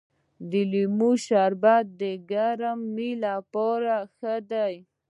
[0.49, 4.75] د لیمو شربت د ګرمۍ لپاره ښه دی.